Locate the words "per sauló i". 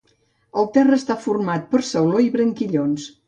1.75-2.33